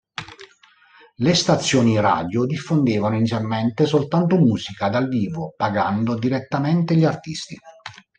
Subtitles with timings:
[1.17, 7.55] Le stazioni radio diffondevano inizialmente soltanto musica dal vivo, pagando direttamente gli artisti.